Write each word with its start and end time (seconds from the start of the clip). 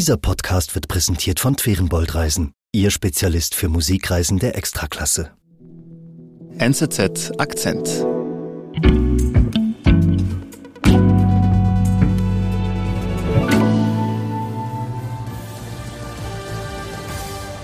Dieser 0.00 0.16
Podcast 0.16 0.74
wird 0.74 0.88
präsentiert 0.88 1.40
von 1.40 1.58
Twerenbold 1.58 2.14
Reisen, 2.14 2.54
Ihr 2.72 2.90
Spezialist 2.90 3.54
für 3.54 3.68
Musikreisen 3.68 4.38
der 4.38 4.56
Extraklasse. 4.56 5.32
NZZ 6.56 7.32
Akzent. 7.36 7.86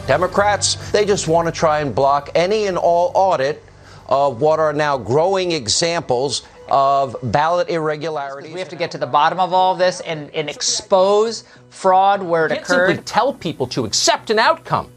Democrats, 0.07 0.77
they 0.93 1.07
just 1.07 1.27
want 1.27 1.47
to 1.47 1.51
try 1.51 1.81
and 1.81 1.95
block 1.95 2.29
any 2.35 2.69
and 2.69 2.77
all 2.77 3.13
audit 3.15 3.63
of 4.09 4.43
what 4.43 4.59
are 4.59 4.75
now 4.75 4.99
growing 4.99 5.53
examples 5.53 6.43
of 6.69 7.17
ballot 7.23 7.69
irregularities. 7.69 8.53
We 8.53 8.59
have 8.61 8.69
to 8.71 8.77
get 8.77 8.91
to 8.93 8.99
the 8.99 9.07
bottom 9.07 9.41
of 9.41 9.53
all 9.53 9.73
of 9.73 9.79
this 9.79 10.01
and, 10.01 10.31
and 10.35 10.49
expose 10.51 11.45
fraud 11.71 12.23
where 12.23 12.47
it 12.47 12.51
can't 12.51 12.63
occurred. 12.63 12.89
simply 12.89 13.05
tell 13.05 13.33
people 13.35 13.67
to 13.69 13.85
accept 13.85 14.31
an 14.31 14.39
outcome. 14.39 14.91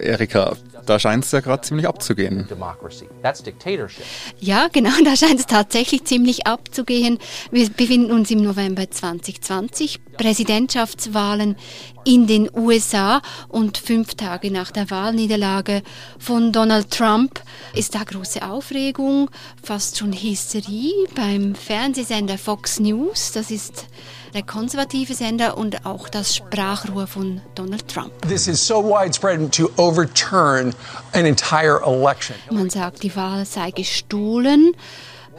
Erika, 0.00 0.56
da 0.86 0.98
scheint 0.98 1.24
es 1.24 1.32
ja 1.32 1.40
gerade 1.40 1.62
ziemlich 1.62 1.88
abzugehen. 1.88 2.46
Democracy. 2.48 3.08
That's 3.22 3.42
dictatorship. 3.42 4.04
Ja, 4.40 4.68
genau, 4.72 4.90
da 5.04 5.16
scheint 5.16 5.40
es 5.40 5.46
tatsächlich 5.46 6.04
ziemlich 6.04 6.46
abzugehen. 6.46 7.18
Wir 7.50 7.68
befinden 7.70 8.12
uns 8.12 8.30
im 8.30 8.42
November 8.42 8.90
2020, 8.90 10.00
Präsidentschaftswahlen 10.16 11.56
in 12.04 12.26
den 12.26 12.50
USA 12.54 13.22
und 13.48 13.78
fünf 13.78 14.14
Tage 14.14 14.50
nach 14.50 14.70
der 14.70 14.90
Wahlniederlage 14.90 15.82
von 16.18 16.52
Donald 16.52 16.90
Trump 16.90 17.42
ist 17.74 17.94
da 17.94 18.04
große 18.04 18.42
Aufregung, 18.42 19.30
fast 19.62 19.98
schon 19.98 20.12
Hysterie 20.12 20.92
beim 21.14 21.54
Fernsehsender 21.54 22.36
Fox 22.36 22.78
News. 22.78 23.32
Das 23.32 23.50
ist 23.50 23.86
der 24.34 24.42
konservative 24.42 25.14
Sender 25.14 25.56
und 25.56 25.86
auch 25.86 26.08
das 26.08 26.34
Sprachrohr 26.34 27.06
von 27.06 27.40
Donald 27.54 27.86
Trump. 27.86 28.10
This 28.28 28.48
is 28.48 28.64
so 28.64 28.82
widespread 28.82 29.52
to 29.52 29.70
overturn 29.76 30.74
an 31.12 31.24
entire 31.24 31.80
election. 31.86 32.34
Man 32.50 32.68
sagt, 32.68 33.04
die 33.04 33.14
Wahl 33.14 33.46
sei 33.46 33.70
gestohlen. 33.70 34.74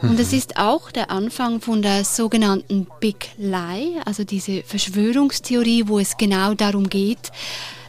Und 0.02 0.20
es 0.20 0.34
ist 0.34 0.58
auch 0.58 0.90
der 0.90 1.10
Anfang 1.10 1.62
von 1.62 1.80
der 1.80 2.04
sogenannten 2.04 2.86
Big 3.00 3.30
Lie, 3.38 3.98
also 4.04 4.24
diese 4.24 4.62
Verschwörungstheorie, 4.62 5.84
wo 5.86 5.98
es 5.98 6.18
genau 6.18 6.52
darum 6.52 6.90
geht, 6.90 7.32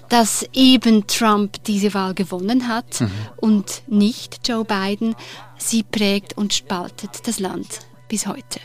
dass 0.07 0.45
eben 0.53 1.05
Trump 1.07 1.61
diese 1.65 1.93
Wahl 1.93 2.13
gewonnen 2.13 2.69
hat 2.69 3.03
und 3.37 3.83
nicht 3.87 4.47
Joe 4.47 4.63
Biden. 4.63 5.15
Sie 5.57 5.83
prägt 5.83 6.37
und 6.37 6.53
spaltet 6.53 7.27
das 7.27 7.39
Land 7.39 7.86
bis 8.07 8.27
heute. 8.27 8.59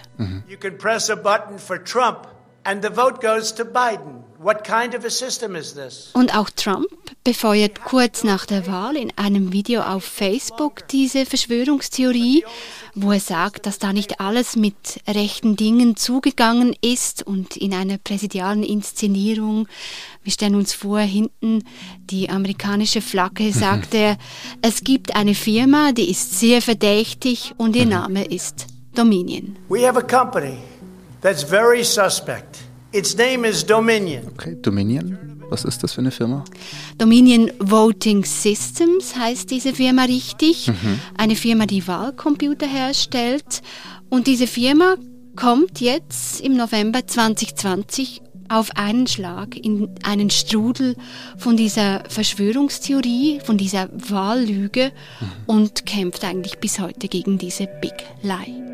You 0.49 0.57
can 0.59 0.79
press 0.79 1.11
a 1.11 1.17
button 1.17 1.59
for 1.59 1.83
Trump 1.83 2.27
and 2.65 2.83
the 2.83 2.91
vote 2.91 3.21
goes 3.21 3.53
to 3.55 3.65
Biden. 3.65 4.23
What 4.39 4.65
kind 4.65 4.95
of 4.95 5.05
a 5.05 5.11
system 5.11 5.55
is 5.55 5.75
this? 5.75 6.11
Und 6.15 6.35
auch 6.37 6.51
Trump 6.51 6.89
befeuert 7.23 7.85
kurz 7.85 8.25
nach 8.25 8.45
der 8.45 8.67
Wahl 8.67 8.97
in 8.97 9.13
einem 9.17 9.53
Video 9.53 9.83
auf 9.83 10.05
Facebook 10.05 10.89
diese 10.89 11.27
Verschwörungstheorie, 11.27 12.45
wo 12.95 13.13
er 13.13 13.21
sagt, 13.21 13.67
dass 13.67 13.79
da 13.79 13.93
nicht 13.93 14.19
alles 14.19 14.57
mit 14.57 15.01
rechten 15.07 15.55
Dingen 15.55 15.95
zugegangen 15.95 16.75
ist 16.81 17.25
und 17.25 17.57
in 17.57 17.73
einer 17.73 17.99
präsidialen 17.99 18.65
Inszenierung. 18.65 19.69
Wir 20.25 20.33
stellen 20.33 20.57
uns 20.57 20.73
vor, 20.75 20.99
hinten 20.99 21.63
die 22.11 22.29
amerikanische 22.29 23.01
Flagge, 23.01 23.53
sagt 23.53 23.95
er, 23.95 24.19
es 24.61 24.83
gibt 24.83 25.15
eine 25.15 25.37
Firma, 25.37 25.93
die 25.93 26.11
ist 26.11 26.41
sehr 26.41 26.61
verdächtig 26.63 27.55
und 27.59 27.77
ihr 27.77 27.87
Name 27.87 28.25
ist 28.25 28.72
Dominion. 28.95 29.57
We 29.69 29.87
have 29.87 29.99
a 29.99 30.03
company 30.03 30.59
that's 31.21 31.43
very 31.43 31.85
suspect. 31.85 32.59
Its 32.93 33.17
name 33.17 33.49
is 33.49 33.65
Dominion. 33.65 34.27
Okay, 34.35 34.57
Dominion? 34.61 35.43
Was 35.49 35.65
ist 35.65 35.83
das 35.83 35.93
für 35.93 36.01
eine 36.01 36.11
Firma? 36.11 36.45
Dominion 36.99 37.51
Voting 37.59 38.25
Systems 38.25 39.17
heißt 39.17 39.51
diese 39.51 39.75
Firma 39.75 40.05
richtig. 40.05 40.71
Eine 41.17 41.37
Firma, 41.37 41.67
die 41.67 41.87
Wahlcomputer 41.87 42.67
herstellt. 42.67 43.63
Und 44.09 44.27
diese 44.27 44.47
Firma 44.47 44.97
kommt 45.37 45.81
jetzt 45.81 46.41
im 46.41 46.57
November 46.57 47.07
2020 47.07 48.23
auf 48.49 48.77
einen 48.77 49.07
Schlag 49.07 49.57
in 49.57 49.89
einen 50.03 50.31
Strudel 50.31 50.97
von 51.39 51.57
dieser 51.57 52.03
Verschwörungstheorie, 52.09 53.41
von 53.45 53.57
dieser 53.57 53.89
Wahllüge 53.93 54.93
und 55.47 55.87
kämpft 55.87 56.25
eigentlich 56.25 56.59
bis 56.59 56.79
heute 56.79 57.09
gegen 57.09 57.39
diese 57.39 57.67
Big 57.81 57.95
Lie. 58.23 58.72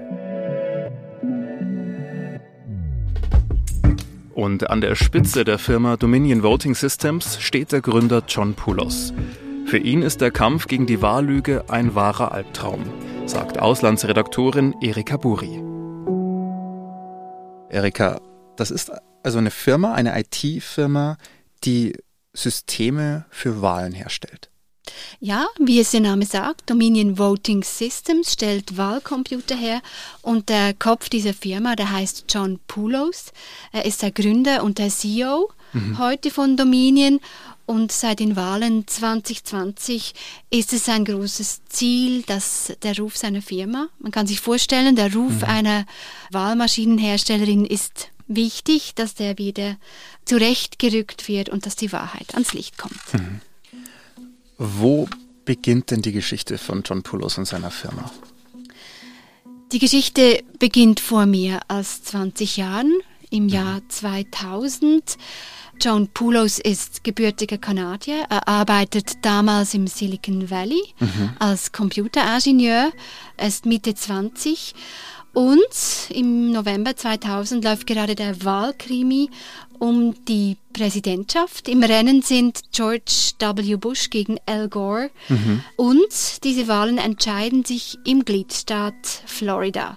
Und 4.38 4.70
an 4.70 4.80
der 4.80 4.94
Spitze 4.94 5.44
der 5.44 5.58
Firma 5.58 5.96
Dominion 5.96 6.44
Voting 6.44 6.76
Systems 6.76 7.40
steht 7.40 7.72
der 7.72 7.80
Gründer 7.80 8.22
John 8.28 8.54
Poulos. 8.54 9.12
Für 9.66 9.78
ihn 9.78 10.00
ist 10.00 10.20
der 10.20 10.30
Kampf 10.30 10.68
gegen 10.68 10.86
die 10.86 11.02
Wahllüge 11.02 11.64
ein 11.66 11.96
wahrer 11.96 12.30
Albtraum, 12.30 12.84
sagt 13.26 13.58
Auslandsredaktorin 13.58 14.76
Erika 14.80 15.16
Buri. 15.16 15.60
Erika, 17.68 18.20
das 18.56 18.70
ist 18.70 18.92
also 19.24 19.38
eine 19.38 19.50
Firma, 19.50 19.94
eine 19.94 20.16
IT-Firma, 20.16 21.16
die 21.64 21.94
Systeme 22.32 23.26
für 23.30 23.60
Wahlen 23.60 23.92
herstellt. 23.92 24.47
Ja, 25.20 25.46
wie 25.58 25.80
es 25.80 25.90
der 25.90 26.00
Name 26.00 26.26
sagt, 26.26 26.70
Dominion 26.70 27.18
Voting 27.18 27.62
Systems 27.62 28.32
stellt 28.32 28.76
Wahlcomputer 28.76 29.56
her 29.56 29.82
und 30.22 30.48
der 30.48 30.74
Kopf 30.74 31.08
dieser 31.08 31.34
Firma, 31.34 31.76
der 31.76 31.90
heißt 31.90 32.24
John 32.28 32.58
Poulos. 32.68 33.32
Er 33.72 33.84
ist 33.84 34.02
der 34.02 34.10
Gründer 34.10 34.62
und 34.62 34.78
der 34.78 34.88
CEO 34.88 35.50
heute 35.98 36.30
von 36.30 36.56
Dominion 36.56 37.20
und 37.66 37.92
seit 37.92 38.20
den 38.20 38.34
Wahlen 38.34 38.86
2020 38.86 40.14
ist 40.48 40.72
es 40.72 40.88
ein 40.88 41.04
großes 41.04 41.60
Ziel, 41.68 42.22
dass 42.22 42.72
der 42.82 42.96
Ruf 42.96 43.18
seiner 43.18 43.42
Firma, 43.42 43.88
man 43.98 44.10
kann 44.10 44.26
sich 44.26 44.40
vorstellen, 44.40 44.96
der 44.96 45.12
Ruf 45.12 45.42
einer 45.42 45.84
Wahlmaschinenherstellerin 46.30 47.66
ist 47.66 48.08
wichtig, 48.26 48.94
dass 48.94 49.14
der 49.14 49.36
wieder 49.36 49.76
zurechtgerückt 50.24 51.28
wird 51.28 51.50
und 51.50 51.66
dass 51.66 51.76
die 51.76 51.92
Wahrheit 51.92 52.32
ans 52.32 52.54
Licht 52.54 52.78
kommt. 52.78 52.98
Wo 54.58 55.08
beginnt 55.44 55.92
denn 55.92 56.02
die 56.02 56.10
Geschichte 56.10 56.58
von 56.58 56.82
John 56.84 57.02
Poulos 57.04 57.38
und 57.38 57.46
seiner 57.46 57.70
Firma? 57.70 58.10
Die 59.70 59.78
Geschichte 59.78 60.42
beginnt 60.58 60.98
vor 60.98 61.26
mehr 61.26 61.60
als 61.68 62.02
20 62.02 62.56
Jahren, 62.56 62.92
im 63.30 63.48
Jahr 63.48 63.82
2000. 63.88 65.16
John 65.80 66.08
Poulos 66.08 66.58
ist 66.58 67.04
gebürtiger 67.04 67.58
Kanadier. 67.58 68.24
Er 68.28 68.48
arbeitet 68.48 69.24
damals 69.24 69.74
im 69.74 69.86
Silicon 69.86 70.50
Valley 70.50 70.82
als 71.38 71.70
Computeringenieur. 71.70 72.90
Er 73.36 73.48
ist 73.48 73.64
Mitte 73.64 73.94
20. 73.94 74.74
Und 75.34 76.10
im 76.10 76.50
November 76.50 76.96
2000 76.96 77.62
läuft 77.62 77.86
gerade 77.86 78.16
der 78.16 78.44
Wahlkrimi 78.44 79.30
um 79.78 80.16
die 80.24 80.56
Präsidentschaft. 80.72 81.68
Im 81.68 81.84
Rennen 81.84 82.22
sind 82.22 82.62
George 82.72 83.34
W. 83.38 83.76
Bush 83.76 84.10
gegen 84.10 84.38
Al 84.46 84.68
Gore. 84.68 85.10
Und 85.76 86.42
diese 86.42 86.66
Wahlen 86.66 86.98
entscheiden 86.98 87.64
sich 87.64 87.96
im 88.04 88.24
Gliedstaat 88.24 89.22
Florida. 89.26 89.96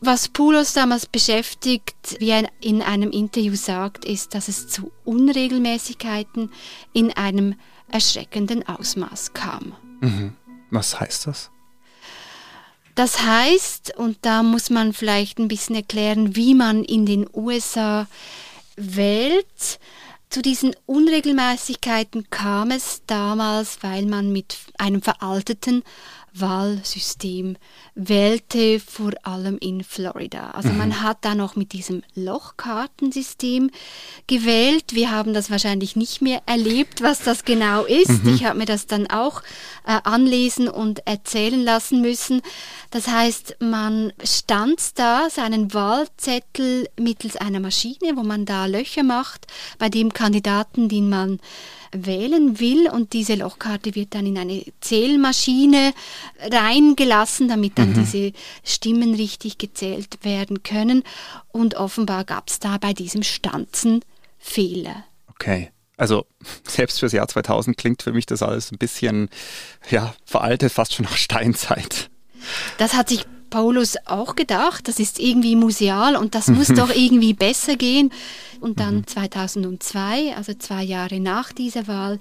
Was 0.00 0.26
Poulos 0.28 0.72
damals 0.72 1.06
beschäftigt, 1.06 2.16
wie 2.18 2.30
er 2.30 2.48
in 2.60 2.82
einem 2.82 3.12
Interview 3.12 3.54
sagt, 3.54 4.04
ist, 4.04 4.34
dass 4.34 4.48
es 4.48 4.66
zu 4.66 4.90
Unregelmäßigkeiten 5.04 6.50
in 6.92 7.12
einem 7.12 7.54
erschreckenden 7.92 8.66
Ausmaß 8.66 9.32
kam. 9.34 9.74
Was 10.70 10.98
heißt 10.98 11.28
das? 11.28 11.51
Das 12.94 13.22
heißt, 13.22 13.96
und 13.96 14.18
da 14.22 14.42
muss 14.42 14.68
man 14.68 14.92
vielleicht 14.92 15.38
ein 15.38 15.48
bisschen 15.48 15.76
erklären, 15.76 16.36
wie 16.36 16.54
man 16.54 16.84
in 16.84 17.06
den 17.06 17.26
USA 17.32 18.06
wählt. 18.76 19.78
Zu 20.28 20.42
diesen 20.42 20.74
Unregelmäßigkeiten 20.86 22.28
kam 22.30 22.70
es 22.70 23.02
damals, 23.06 23.82
weil 23.82 24.06
man 24.06 24.32
mit 24.32 24.56
einem 24.78 25.02
veralteten 25.02 25.84
Wahlsystem 26.34 27.56
wählte, 27.94 28.80
vor 28.80 29.12
allem 29.22 29.58
in 29.58 29.84
Florida. 29.84 30.50
Also 30.52 30.70
man 30.70 31.02
hat 31.02 31.18
da 31.22 31.34
noch 31.34 31.56
mit 31.56 31.72
diesem 31.72 32.02
Lochkartensystem 32.14 33.70
gewählt. 34.26 34.94
Wir 34.94 35.10
haben 35.10 35.34
das 35.34 35.50
wahrscheinlich 35.50 35.94
nicht 35.96 36.22
mehr 36.22 36.42
erlebt, 36.46 37.02
was 37.02 37.20
das 37.22 37.44
genau 37.44 37.84
ist. 37.84 38.26
Ich 38.26 38.44
habe 38.44 38.58
mir 38.58 38.64
das 38.64 38.86
dann 38.86 39.08
auch 39.08 39.42
äh, 39.86 39.98
anlesen 40.04 40.68
und 40.68 41.06
erzählen 41.06 41.62
lassen 41.62 42.00
müssen. 42.00 42.40
Das 42.90 43.08
heißt, 43.08 43.56
man 43.60 44.12
stanzt 44.24 44.98
da 44.98 45.28
seinen 45.30 45.74
Wahlzettel 45.74 46.88
mittels 46.98 47.36
einer 47.36 47.60
Maschine, 47.60 48.16
wo 48.16 48.22
man 48.22 48.46
da 48.46 48.66
Löcher 48.66 49.02
macht 49.02 49.46
bei 49.78 49.88
dem 49.88 50.12
Kandidaten, 50.12 50.88
den 50.88 51.08
man 51.08 51.40
wählen 51.92 52.58
will 52.58 52.88
und 52.90 53.12
diese 53.12 53.34
Lochkarte 53.34 53.94
wird 53.94 54.14
dann 54.14 54.26
in 54.26 54.38
eine 54.38 54.64
Zählmaschine 54.80 55.92
reingelassen, 56.50 57.48
damit 57.48 57.78
dann 57.78 57.94
diese 57.94 58.32
Stimmen 58.64 59.14
richtig 59.14 59.58
gezählt 59.58 60.18
werden 60.22 60.62
können 60.62 61.04
und 61.52 61.74
offenbar 61.74 62.24
gab 62.24 62.48
es 62.48 62.58
da 62.58 62.78
bei 62.78 62.92
diesem 62.92 63.22
Stanzen 63.22 64.00
Fehler. 64.38 65.04
Okay. 65.28 65.70
Also 65.96 66.26
selbst 66.66 66.98
fürs 66.98 67.12
Jahr 67.12 67.28
2000 67.28 67.76
klingt 67.76 68.02
für 68.02 68.12
mich 68.12 68.26
das 68.26 68.42
alles 68.42 68.72
ein 68.72 68.78
bisschen 68.78 69.28
ja, 69.90 70.14
veraltet, 70.24 70.72
fast 70.72 70.94
schon 70.94 71.04
nach 71.04 71.16
Steinzeit. 71.16 72.10
Das 72.78 72.94
hat 72.94 73.08
sich 73.08 73.24
Paulus 73.52 73.96
auch 74.06 74.34
gedacht, 74.34 74.88
das 74.88 74.98
ist 74.98 75.20
irgendwie 75.20 75.56
museal 75.56 76.16
und 76.16 76.34
das 76.34 76.48
muss 76.48 76.68
doch 76.74 76.88
irgendwie 76.88 77.34
besser 77.34 77.76
gehen. 77.76 78.10
Und 78.60 78.80
dann 78.80 79.06
2002, 79.06 80.22
mhm. 80.22 80.36
also 80.36 80.54
zwei 80.54 80.82
Jahre 80.82 81.20
nach 81.20 81.52
dieser 81.52 81.86
Wahl, 81.86 82.18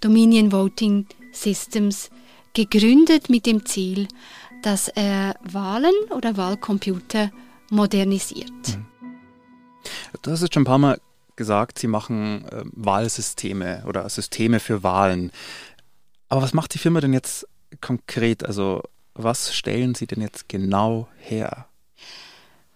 Dominion 0.00 0.52
Voting 0.52 1.06
Systems 1.32 2.10
gegründet 2.54 3.28
mit 3.28 3.44
dem 3.44 3.66
Ziel, 3.66 4.08
dass 4.62 4.88
er 4.88 5.34
Wahlen 5.42 5.94
oder 6.16 6.36
Wahlcomputer 6.38 7.30
modernisiert. 7.70 8.50
Mhm. 8.50 8.86
Du 10.22 10.30
hast 10.30 10.40
es 10.40 10.48
schon 10.52 10.62
ein 10.62 10.66
paar 10.66 10.78
Mal 10.78 11.00
gesagt, 11.36 11.78
Sie 11.78 11.88
machen 11.88 12.46
äh, 12.48 12.62
Wahlsysteme 12.72 13.84
oder 13.86 14.08
Systeme 14.08 14.60
für 14.60 14.82
Wahlen. 14.82 15.30
Aber 16.28 16.40
was 16.40 16.54
macht 16.54 16.72
die 16.72 16.78
Firma 16.78 17.00
denn 17.00 17.12
jetzt 17.12 17.46
konkret? 17.80 18.44
Also 18.44 18.82
was 19.22 19.54
stellen 19.54 19.94
Sie 19.94 20.06
denn 20.06 20.20
jetzt 20.20 20.48
genau 20.48 21.08
her? 21.18 21.66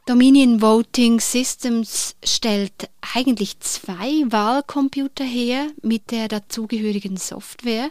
Dominion 0.06 0.60
Voting 0.60 1.18
Systems 1.18 2.14
stellt 2.22 2.90
eigentlich 3.14 3.58
zwei 3.60 4.24
Wahlcomputer 4.26 5.24
her 5.24 5.68
mit 5.80 6.10
der 6.10 6.28
dazugehörigen 6.28 7.16
Software. 7.16 7.88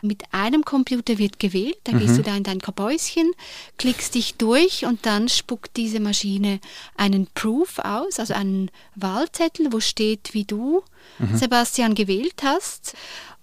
Mit 0.00 0.22
einem 0.32 0.64
Computer 0.64 1.18
wird 1.18 1.38
gewählt, 1.38 1.76
da 1.84 1.92
mhm. 1.92 1.98
gehst 1.98 2.16
du 2.16 2.22
da 2.22 2.34
in 2.34 2.42
dein 2.42 2.60
Kabäuschen, 2.60 3.30
klickst 3.76 4.14
dich 4.14 4.36
durch 4.36 4.86
und 4.86 5.04
dann 5.04 5.28
spuckt 5.28 5.76
diese 5.76 6.00
Maschine 6.00 6.58
einen 6.96 7.26
Proof 7.34 7.78
aus, 7.80 8.18
also 8.18 8.32
einen 8.32 8.70
Wahlzettel, 8.94 9.74
wo 9.74 9.80
steht, 9.80 10.32
wie 10.32 10.44
du, 10.44 10.82
mhm. 11.18 11.36
Sebastian, 11.36 11.94
gewählt 11.94 12.42
hast. 12.42 12.94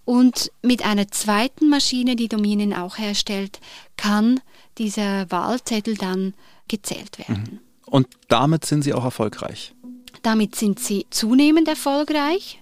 Und 0.10 0.52
mit 0.64 0.84
einer 0.84 1.10
zweiten 1.10 1.70
Maschine, 1.70 2.16
die 2.16 2.30
Dominion 2.30 2.74
auch 2.74 2.98
herstellt, 2.98 3.60
kann 3.96 4.40
dieser 4.80 5.30
Wahlzettel 5.30 5.98
dann 5.98 6.34
gezählt 6.68 7.20
werden. 7.20 7.44
Mhm. 7.52 7.60
Und 7.86 8.08
damit 8.28 8.66
sind 8.66 8.82
Sie 8.82 8.96
auch 8.96 9.04
erfolgreich? 9.04 9.76
Damit 10.24 10.56
sind 10.56 10.80
Sie 10.80 11.06
zunehmend 11.12 11.68
erfolgreich. 11.68 12.60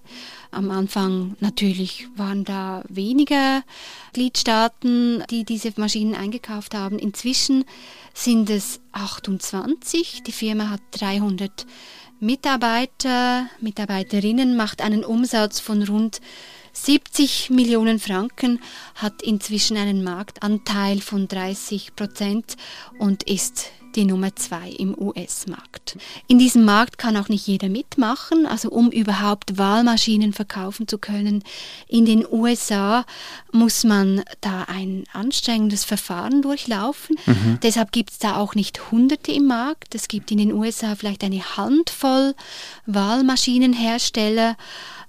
Am 0.51 0.71
Anfang 0.71 1.37
natürlich 1.39 2.09
waren 2.17 2.43
da 2.43 2.83
weniger 2.89 3.63
Gliedstaaten, 4.11 5.23
die 5.29 5.45
diese 5.45 5.71
Maschinen 5.77 6.15
eingekauft 6.15 6.75
haben. 6.75 6.99
Inzwischen 6.99 7.63
sind 8.13 8.49
es 8.49 8.81
28. 8.91 10.21
Die 10.23 10.33
Firma 10.33 10.69
hat 10.69 10.81
300 10.91 11.65
Mitarbeiter, 12.19 13.47
Mitarbeiterinnen, 13.61 14.57
macht 14.57 14.81
einen 14.81 15.05
Umsatz 15.05 15.61
von 15.61 15.83
rund 15.83 16.19
70 16.85 17.49
Millionen 17.49 17.99
Franken, 17.99 18.59
hat 18.95 19.21
inzwischen 19.21 19.77
einen 19.77 20.03
Marktanteil 20.03 21.01
von 21.01 21.27
30 21.27 21.95
Prozent 21.95 22.55
und 22.99 23.23
ist 23.23 23.71
die 23.97 24.05
Nummer 24.05 24.35
zwei 24.35 24.69
im 24.69 24.95
US-Markt. 24.97 25.97
In 26.27 26.37
diesem 26.37 26.63
Markt 26.65 26.99
kann 26.99 27.17
auch 27.17 27.29
nicht 27.29 27.47
jeder 27.47 27.67
mitmachen, 27.67 28.45
also 28.45 28.69
um 28.69 28.91
überhaupt 28.91 29.57
Wahlmaschinen 29.57 30.33
verkaufen 30.33 30.87
zu 30.87 30.99
können. 30.99 31.43
In 31.87 32.05
den 32.05 32.25
USA 32.29 33.05
muss 33.51 33.83
man 33.83 34.23
da 34.39 34.65
ein 34.67 35.03
anstrengendes 35.13 35.83
Verfahren 35.83 36.43
durchlaufen. 36.43 37.17
Mhm. 37.25 37.59
Deshalb 37.63 37.91
gibt 37.91 38.11
es 38.11 38.19
da 38.19 38.37
auch 38.37 38.53
nicht 38.53 38.91
Hunderte 38.91 39.31
im 39.31 39.47
Markt. 39.47 39.95
Es 39.95 40.07
gibt 40.07 40.29
in 40.31 40.37
den 40.37 40.53
USA 40.53 40.95
vielleicht 40.95 41.23
eine 41.23 41.57
Handvoll 41.57 42.35
Wahlmaschinenhersteller, 42.85 44.57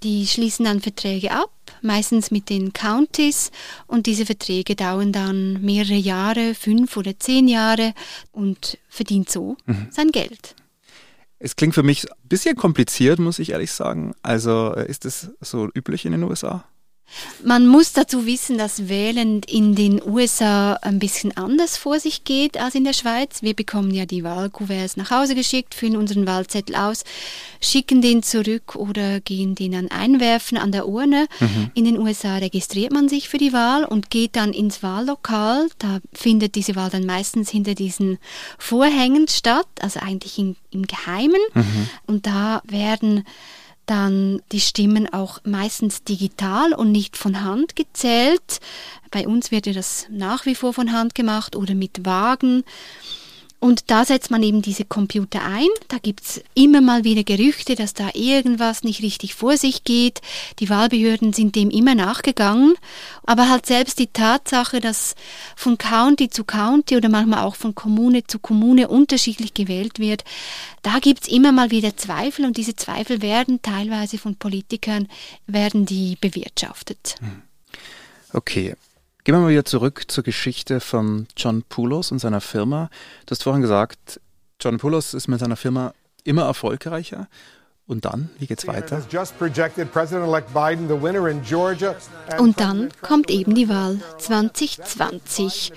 die 0.02 0.26
schließen 0.26 0.64
dann 0.64 0.80
Verträge 0.80 1.32
ab 1.32 1.50
meistens 1.82 2.30
mit 2.30 2.50
den 2.50 2.72
Counties 2.72 3.50
und 3.86 4.06
diese 4.06 4.26
Verträge 4.26 4.76
dauern 4.76 5.12
dann 5.12 5.60
mehrere 5.62 5.94
Jahre, 5.94 6.54
fünf 6.54 6.96
oder 6.96 7.18
zehn 7.18 7.48
Jahre 7.48 7.94
und 8.32 8.78
verdient 8.88 9.30
so 9.30 9.56
mhm. 9.66 9.88
sein 9.90 10.10
Geld. 10.10 10.54
Es 11.38 11.54
klingt 11.54 11.74
für 11.74 11.82
mich 11.82 12.10
ein 12.10 12.28
bisschen 12.28 12.56
kompliziert, 12.56 13.18
muss 13.18 13.38
ich 13.38 13.50
ehrlich 13.50 13.70
sagen. 13.70 14.14
Also 14.22 14.74
äh, 14.74 14.88
ist 14.88 15.04
es 15.04 15.30
so 15.40 15.68
üblich 15.72 16.04
in 16.04 16.12
den 16.12 16.24
USA? 16.24 16.64
Man 17.42 17.66
muss 17.66 17.92
dazu 17.92 18.26
wissen, 18.26 18.58
dass 18.58 18.88
Wählen 18.88 19.42
in 19.42 19.74
den 19.74 20.02
USA 20.04 20.74
ein 20.74 20.98
bisschen 20.98 21.36
anders 21.36 21.76
vor 21.76 21.98
sich 22.00 22.24
geht 22.24 22.56
als 22.56 22.74
in 22.74 22.84
der 22.84 22.92
Schweiz. 22.92 23.42
Wir 23.42 23.54
bekommen 23.54 23.92
ja 23.92 24.06
die 24.06 24.24
Wahlkuverts 24.24 24.96
nach 24.96 25.10
Hause 25.10 25.34
geschickt, 25.34 25.74
füllen 25.74 25.96
unseren 25.96 26.26
Wahlzettel 26.26 26.76
aus, 26.76 27.04
schicken 27.60 28.02
den 28.02 28.22
zurück 28.22 28.76
oder 28.76 29.20
gehen 29.20 29.54
den 29.54 29.72
dann 29.72 29.90
einwerfen 29.90 30.58
an 30.58 30.72
der 30.72 30.88
Urne. 30.88 31.26
Mhm. 31.40 31.70
In 31.74 31.84
den 31.84 31.98
USA 31.98 32.36
registriert 32.36 32.92
man 32.92 33.08
sich 33.08 33.28
für 33.28 33.38
die 33.38 33.52
Wahl 33.52 33.84
und 33.84 34.10
geht 34.10 34.36
dann 34.36 34.52
ins 34.52 34.82
Wahllokal. 34.82 35.68
Da 35.78 35.98
findet 36.12 36.54
diese 36.54 36.76
Wahl 36.76 36.90
dann 36.90 37.06
meistens 37.06 37.50
hinter 37.50 37.74
diesen 37.74 38.18
Vorhängen 38.58 39.28
statt, 39.28 39.66
also 39.80 40.00
eigentlich 40.00 40.38
im, 40.38 40.56
im 40.70 40.86
Geheimen. 40.86 41.40
Mhm. 41.54 41.88
Und 42.06 42.26
da 42.26 42.62
werden 42.64 43.24
dann 43.88 44.42
die 44.52 44.60
Stimmen 44.60 45.12
auch 45.12 45.40
meistens 45.44 46.04
digital 46.04 46.72
und 46.74 46.92
nicht 46.92 47.16
von 47.16 47.42
Hand 47.42 47.74
gezählt. 47.74 48.60
Bei 49.10 49.26
uns 49.26 49.50
wird 49.50 49.66
ja 49.66 49.72
das 49.72 50.06
nach 50.10 50.46
wie 50.46 50.54
vor 50.54 50.74
von 50.74 50.92
Hand 50.92 51.14
gemacht 51.14 51.56
oder 51.56 51.74
mit 51.74 52.04
Wagen. 52.04 52.64
Und 53.60 53.90
da 53.90 54.04
setzt 54.04 54.30
man 54.30 54.42
eben 54.44 54.62
diese 54.62 54.84
Computer 54.84 55.42
ein. 55.42 55.66
Da 55.88 55.98
gibt's 55.98 56.40
immer 56.54 56.80
mal 56.80 57.02
wieder 57.02 57.24
Gerüchte, 57.24 57.74
dass 57.74 57.92
da 57.92 58.10
irgendwas 58.14 58.84
nicht 58.84 59.02
richtig 59.02 59.34
vor 59.34 59.56
sich 59.56 59.82
geht. 59.82 60.20
Die 60.60 60.70
Wahlbehörden 60.70 61.32
sind 61.32 61.56
dem 61.56 61.70
immer 61.70 61.96
nachgegangen. 61.96 62.74
Aber 63.24 63.48
halt 63.48 63.66
selbst 63.66 63.98
die 63.98 64.06
Tatsache, 64.06 64.78
dass 64.78 65.16
von 65.56 65.76
County 65.76 66.30
zu 66.30 66.44
County 66.44 66.96
oder 66.96 67.08
manchmal 67.08 67.44
auch 67.44 67.56
von 67.56 67.74
Kommune 67.74 68.24
zu 68.24 68.38
Kommune 68.38 68.86
unterschiedlich 68.86 69.54
gewählt 69.54 69.98
wird, 69.98 70.22
da 70.82 71.00
gibt's 71.00 71.26
immer 71.26 71.50
mal 71.50 71.72
wieder 71.72 71.96
Zweifel 71.96 72.44
und 72.44 72.56
diese 72.56 72.76
Zweifel 72.76 73.22
werden 73.22 73.60
teilweise 73.60 74.18
von 74.18 74.36
Politikern, 74.36 75.08
werden 75.46 75.84
die 75.84 76.16
bewirtschaftet. 76.20 77.16
Hm. 77.18 77.42
Okay, 78.32 78.74
Gehen 79.28 79.34
wir 79.34 79.40
mal 79.40 79.50
wieder 79.50 79.66
zurück 79.66 80.04
zur 80.08 80.24
Geschichte 80.24 80.80
von 80.80 81.26
John 81.36 81.62
Poulos 81.68 82.12
und 82.12 82.18
seiner 82.18 82.40
Firma. 82.40 82.88
Du 83.26 83.32
hast 83.32 83.42
vorhin 83.42 83.60
gesagt, 83.60 84.22
John 84.58 84.78
Poulos 84.78 85.12
ist 85.12 85.28
mit 85.28 85.38
seiner 85.38 85.56
Firma 85.56 85.92
immer 86.24 86.44
erfolgreicher. 86.44 87.28
Und 87.86 88.06
dann, 88.06 88.30
wie 88.38 88.46
geht's 88.46 88.66
weiter? 88.66 89.02
Und 92.38 92.60
dann 92.60 92.88
kommt 93.02 93.30
eben 93.30 93.54
die 93.54 93.68
Wahl 93.68 94.00
2020, 94.16 95.72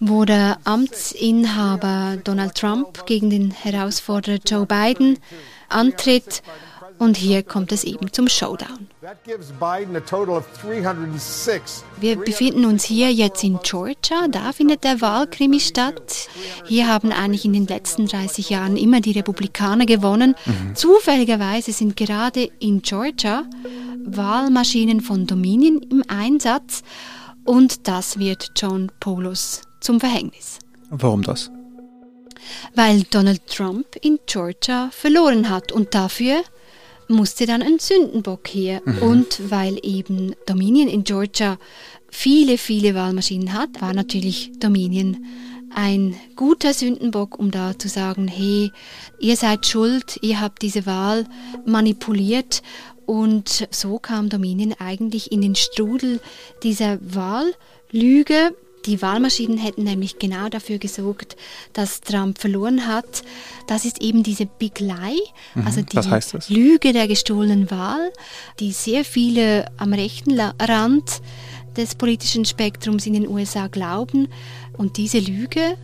wo 0.00 0.24
der 0.24 0.56
Amtsinhaber 0.64 2.16
Donald 2.24 2.54
Trump 2.54 3.04
gegen 3.04 3.28
den 3.28 3.50
Herausforderer 3.50 4.38
Joe 4.46 4.64
Biden 4.64 5.18
antritt 5.68 6.42
und 6.98 7.16
hier 7.16 7.42
kommt 7.42 7.72
es 7.72 7.84
eben 7.84 8.12
zum 8.12 8.28
Showdown. 8.28 8.88
Wir 12.00 12.16
befinden 12.16 12.64
uns 12.64 12.84
hier 12.84 13.12
jetzt 13.12 13.44
in 13.44 13.58
Georgia. 13.62 14.28
Da 14.28 14.52
findet 14.52 14.84
der 14.84 15.00
Wahlkrimi 15.00 15.60
statt. 15.60 16.28
Hier 16.64 16.88
haben 16.88 17.12
eigentlich 17.12 17.44
in 17.44 17.52
den 17.52 17.66
letzten 17.66 18.06
30 18.06 18.50
Jahren 18.50 18.76
immer 18.76 19.00
die 19.00 19.12
Republikaner 19.12 19.86
gewonnen. 19.86 20.34
Mhm. 20.44 20.74
Zufälligerweise 20.74 21.72
sind 21.72 21.96
gerade 21.96 22.50
in 22.58 22.82
Georgia 22.82 23.44
Wahlmaschinen 24.04 25.00
von 25.00 25.26
Dominion 25.26 25.82
im 25.82 26.02
Einsatz. 26.08 26.82
Und 27.44 27.86
das 27.86 28.18
wird 28.18 28.52
John 28.56 28.90
Polos 28.98 29.62
zum 29.80 30.00
Verhängnis. 30.00 30.58
Warum 30.90 31.22
das? 31.22 31.50
Weil 32.74 33.02
Donald 33.04 33.46
Trump 33.46 33.86
in 34.00 34.18
Georgia 34.26 34.90
verloren 34.92 35.48
hat 35.48 35.72
und 35.72 35.94
dafür 35.94 36.42
musste 37.08 37.46
dann 37.46 37.62
ein 37.62 37.78
Sündenbock 37.78 38.48
her. 38.48 38.82
Mhm. 38.84 38.98
Und 38.98 39.50
weil 39.50 39.78
eben 39.82 40.34
Dominion 40.46 40.88
in 40.88 41.04
Georgia 41.04 41.58
viele, 42.08 42.58
viele 42.58 42.94
Wahlmaschinen 42.94 43.52
hat, 43.52 43.80
war 43.80 43.92
natürlich 43.92 44.52
Dominion 44.58 45.24
ein 45.74 46.16
guter 46.36 46.72
Sündenbock, 46.72 47.38
um 47.38 47.50
da 47.50 47.78
zu 47.78 47.88
sagen, 47.88 48.28
hey, 48.28 48.72
ihr 49.18 49.36
seid 49.36 49.66
schuld, 49.66 50.18
ihr 50.22 50.40
habt 50.40 50.62
diese 50.62 50.86
Wahl 50.86 51.26
manipuliert. 51.66 52.62
Und 53.04 53.68
so 53.70 53.98
kam 53.98 54.28
Dominion 54.28 54.74
eigentlich 54.78 55.30
in 55.30 55.42
den 55.42 55.54
Strudel 55.54 56.20
dieser 56.62 56.98
Wahllüge, 57.02 58.54
die 58.86 59.02
Wahlmaschinen 59.02 59.58
hätten 59.58 59.84
nämlich 59.84 60.18
genau 60.18 60.48
dafür 60.48 60.78
gesorgt, 60.78 61.36
dass 61.72 62.00
Trump 62.00 62.38
verloren 62.38 62.86
hat. 62.86 63.22
Das 63.66 63.84
ist 63.84 64.00
eben 64.00 64.22
diese 64.22 64.46
Big 64.46 64.80
Lie, 64.80 65.20
mhm. 65.54 65.66
also 65.66 65.82
die 65.82 66.54
Lüge 66.54 66.92
der 66.92 67.08
gestohlenen 67.08 67.70
Wahl, 67.70 68.12
die 68.60 68.72
sehr 68.72 69.04
viele 69.04 69.66
am 69.76 69.92
rechten 69.92 70.38
Rand 70.40 71.20
des 71.76 71.94
politischen 71.94 72.44
Spektrums 72.44 73.06
in 73.06 73.14
den 73.14 73.28
USA 73.28 73.66
glauben. 73.66 74.28
Und 74.76 74.96
diese 74.96 75.18
Lüge, 75.18 75.76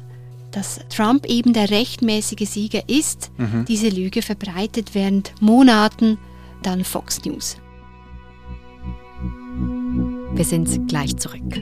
dass 0.52 0.80
Trump 0.88 1.26
eben 1.26 1.52
der 1.52 1.70
rechtmäßige 1.70 2.48
Sieger 2.48 2.88
ist, 2.88 3.30
mhm. 3.36 3.64
diese 3.66 3.88
Lüge 3.88 4.22
verbreitet 4.22 4.94
während 4.94 5.34
Monaten 5.40 6.18
dann 6.62 6.84
Fox 6.84 7.24
News. 7.24 7.56
Wir 10.34 10.44
sind 10.44 10.88
gleich 10.88 11.16
zurück. 11.16 11.60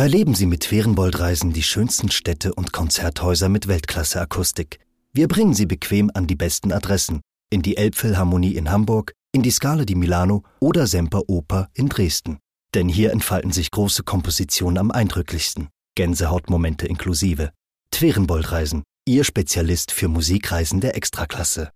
Erleben 0.00 0.34
Sie 0.34 0.46
mit 0.46 0.64
Ferienboldreisen 0.64 1.52
die 1.52 1.62
schönsten 1.62 2.10
Städte 2.10 2.54
und 2.54 2.72
Konzerthäuser 2.72 3.50
mit 3.50 3.68
Weltklasse-Akustik. 3.68 4.80
Wir 5.12 5.28
bringen 5.28 5.52
Sie 5.52 5.66
bequem 5.66 6.10
an 6.14 6.26
die 6.26 6.36
besten 6.36 6.72
Adressen. 6.72 7.20
In 7.50 7.60
die 7.60 7.76
Elbphilharmonie 7.76 8.56
in 8.56 8.70
Hamburg, 8.70 9.12
in 9.32 9.42
die 9.42 9.50
Scala 9.50 9.84
di 9.84 9.94
Milano 9.94 10.42
oder 10.58 10.86
Semper 10.86 11.28
Oper 11.28 11.68
in 11.74 11.90
Dresden. 11.90 12.38
Denn 12.72 12.88
hier 12.88 13.12
entfalten 13.12 13.52
sich 13.52 13.70
große 13.70 14.02
Kompositionen 14.02 14.78
am 14.78 14.90
eindrücklichsten. 14.90 15.68
Gänsehautmomente 15.96 16.86
inklusive. 16.86 17.50
Twerenboldreisen, 17.90 18.84
Ihr 19.06 19.24
Spezialist 19.24 19.92
für 19.92 20.08
Musikreisen 20.08 20.80
der 20.80 20.96
Extraklasse. 20.96 21.72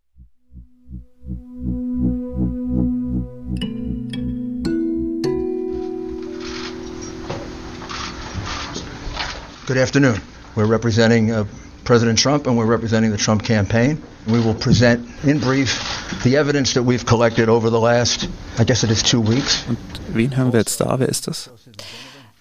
Good 9.66 9.78
afternoon. 9.78 10.20
We're 10.56 10.66
representing 10.66 11.30
uh, 11.30 11.46
President 11.84 12.18
Trump 12.18 12.46
and 12.46 12.58
we're 12.58 12.66
representing 12.66 13.10
the 13.10 13.16
Trump 13.16 13.42
campaign. 13.42 13.98
We 14.26 14.38
will 14.38 14.52
present 14.54 15.08
in 15.24 15.40
brief 15.40 15.80
the 16.22 16.36
evidence 16.36 16.74
that 16.74 16.82
we've 16.82 17.06
collected 17.06 17.48
over 17.48 17.70
the 17.70 17.80
last, 17.80 18.28
I 18.58 18.64
guess 18.64 18.84
it 18.84 18.90
is 18.90 19.02
two 19.02 19.22
weeks. 19.22 19.64
Und 19.66 19.78
wen 20.12 20.36
hören 20.36 20.52
wir 20.52 20.60
jetzt 20.60 20.82
da? 20.82 20.98
Wer 20.98 21.08
ist 21.08 21.28
das? 21.28 21.48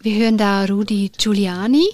Wir 0.02 0.18
hören 0.18 0.38
da 0.38 0.66
Rudy 0.66 1.12
Giuliani, 1.18 1.88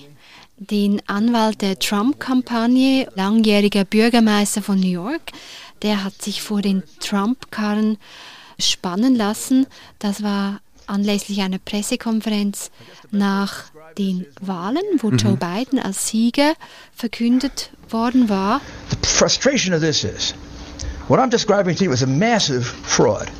den 0.57 0.99
Anwalt 1.05 1.61
der 1.61 1.77
Trump-Kampagne, 1.77 3.07
langjähriger 3.13 3.85
Bürgermeister 3.85 4.63
von 4.63 4.79
New 4.79 4.87
York. 4.87 5.31
Der 5.83 6.03
hat 6.03 6.19
sich 6.19 6.41
vor 6.41 6.63
den 6.63 6.81
Trump-Karren 7.01 7.99
spannen 8.57 9.15
lassen. 9.15 9.67
Das 9.99 10.23
war 10.23 10.59
anlässlich 10.87 11.41
einer 11.41 11.59
Pressekonferenz 11.59 12.71
nach 13.11 13.65
den 13.97 14.25
Wahlen, 14.41 14.83
wo 14.99 15.09
mhm. 15.09 15.17
Joe 15.17 15.37
Biden 15.37 15.79
als 15.79 16.07
Sieger 16.07 16.53
verkündet 16.95 17.71
worden 17.89 18.29
war. 18.29 18.61
The 18.89 19.07
frustration 19.07 19.73
of 19.73 19.81
this 19.81 20.03
is, 20.03 20.33
what 21.07 21.19
I'm 21.19 21.29
describing 21.29 21.75
to 21.75 21.85
you 21.85 21.91
is 21.91 22.03
a 22.03 22.07
massive 22.07 22.63
fraud. 22.63 23.31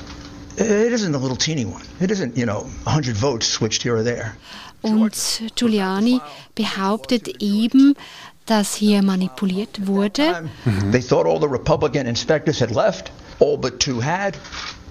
It 0.57 0.91
isn't 0.91 1.15
a 1.15 1.17
little 1.17 1.37
teeny 1.37 1.65
one. 1.65 1.83
It 2.01 2.11
isn't, 2.11 2.35
you 2.35 2.45
know, 2.45 2.65
100 2.83 3.15
votes 3.15 3.47
switched 3.47 3.83
here 3.83 3.95
or 3.95 4.03
there. 4.03 4.35
Und 4.81 5.13
Giuliani 5.55 6.21
behauptet 6.55 7.41
eben, 7.41 7.95
dass 8.45 8.75
hier 8.75 9.01
manipuliert 9.03 9.87
wurde. 9.87 10.49
Mhm. 10.65 10.91
They 10.91 11.01
thought 11.01 11.25
all 11.25 11.39
the 11.39 11.47
Republican 11.47 12.07
inspectors 12.07 12.59
had 12.59 12.71
left, 12.71 13.11
all 13.39 13.57
but 13.57 13.79
two 13.79 14.01
had, 14.01 14.37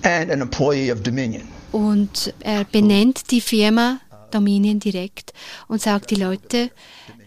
and 0.02 0.30
an 0.30 0.40
employee 0.40 0.90
of 0.90 1.02
Dominion. 1.02 1.48
Und 1.72 2.32
er 2.40 2.64
benennt 2.64 3.30
die 3.30 3.40
Firma 3.40 4.00
Dominion 4.30 4.80
direkt 4.80 5.32
und 5.68 5.80
sagt, 5.80 6.10
die 6.10 6.16
Leute 6.16 6.70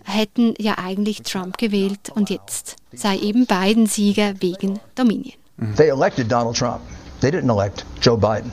hätten 0.03 0.53
ja 0.57 0.77
eigentlich 0.77 1.21
Trump 1.21 1.57
gewählt 1.57 2.11
und 2.13 2.29
jetzt 2.29 2.75
sei 2.93 3.17
eben 3.17 3.45
Biden 3.45 3.87
Sieger 3.87 4.33
wegen 4.41 4.79
Dominion. 4.95 5.33
They 5.75 5.89
elected 5.89 6.31
Donald 6.31 6.57
Trump. 6.57 6.81
They 7.21 7.29
didn't 7.29 7.51
elect 7.51 7.85
Joe 8.01 8.17
Biden. 8.17 8.51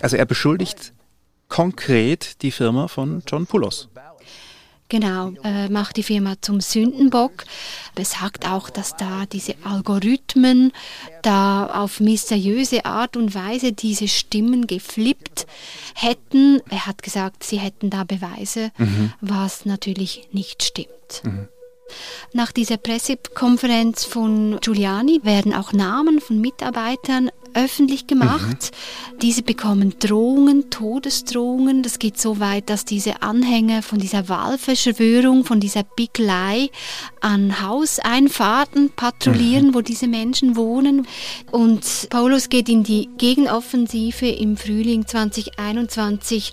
Also 0.00 0.16
er 0.16 0.24
beschuldigt 0.24 0.92
konkret 1.48 2.42
die 2.42 2.50
Firma 2.50 2.88
von 2.88 3.22
John 3.26 3.46
Poulos. 3.46 3.88
Genau, 4.94 5.32
äh, 5.42 5.68
macht 5.70 5.96
die 5.96 6.04
Firma 6.04 6.36
zum 6.40 6.60
Sündenbock, 6.60 7.46
besagt 7.96 8.46
auch, 8.46 8.70
dass 8.70 8.96
da 8.96 9.26
diese 9.26 9.56
Algorithmen 9.64 10.70
da 11.22 11.66
auf 11.66 11.98
mysteriöse 11.98 12.84
Art 12.84 13.16
und 13.16 13.34
Weise 13.34 13.72
diese 13.72 14.06
Stimmen 14.06 14.68
geflippt 14.68 15.48
hätten. 15.96 16.62
Er 16.70 16.86
hat 16.86 17.02
gesagt, 17.02 17.42
sie 17.42 17.58
hätten 17.58 17.90
da 17.90 18.04
Beweise, 18.04 18.70
mhm. 18.78 19.12
was 19.20 19.66
natürlich 19.66 20.28
nicht 20.30 20.62
stimmt. 20.62 21.24
Mhm. 21.24 21.48
Nach 22.32 22.52
dieser 22.52 22.76
Pressekonferenz 22.76 24.04
von 24.04 24.60
Giuliani 24.60 25.18
werden 25.24 25.54
auch 25.54 25.72
Namen 25.72 26.20
von 26.20 26.40
Mitarbeitern 26.40 27.32
öffentlich 27.54 28.06
gemacht. 28.06 28.72
Mhm. 29.12 29.18
Diese 29.20 29.42
bekommen 29.42 29.94
Drohungen, 29.98 30.70
Todesdrohungen. 30.70 31.82
Das 31.82 31.98
geht 31.98 32.20
so 32.20 32.40
weit, 32.40 32.68
dass 32.68 32.84
diese 32.84 33.22
Anhänger 33.22 33.82
von 33.82 33.98
dieser 33.98 34.28
Wahlverschwörung, 34.28 35.44
von 35.44 35.60
dieser 35.60 35.82
Big 35.82 36.18
Lie 36.18 36.70
an 37.20 37.62
Hauseinfahrten 37.62 38.90
patrouillieren, 38.90 39.68
mhm. 39.68 39.74
wo 39.74 39.80
diese 39.80 40.08
Menschen 40.08 40.56
wohnen. 40.56 41.06
Und 41.50 42.08
Paulus 42.10 42.48
geht 42.48 42.68
in 42.68 42.82
die 42.82 43.08
Gegenoffensive 43.18 44.28
im 44.28 44.56
Frühling 44.56 45.06
2021 45.06 46.52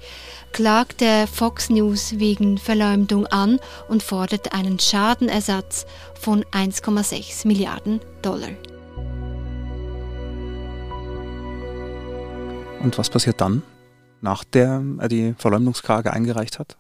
klagt 0.52 1.02
der 1.02 1.28
Fox 1.28 1.70
News 1.70 2.20
wegen 2.20 2.58
Verleumdung 2.58 3.26
an 3.28 3.60
und 3.88 4.04
fordert 4.04 4.54
einen 4.54 4.80
Schadenersatz 4.80 5.86
von 6.20 6.44
1,6 6.52 7.48
Milliarden 7.48 8.02
Dollar. 8.22 8.50
Und 12.84 12.98
was 12.98 13.10
passiert 13.10 13.40
dann, 13.42 13.62
nachdem 14.22 15.00
er 15.00 15.08
die 15.08 15.36
Verleumdungsklage 15.38 16.12
eingereicht 16.12 16.58
hat? 16.60 16.78